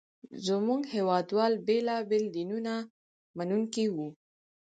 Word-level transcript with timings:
زموږ 0.47 0.81
هېواد 0.95 1.27
وال 1.37 1.53
بېلابېل 1.67 2.23
دینونه 2.35 2.73
منونکي 3.37 3.85
وو. 3.95 4.07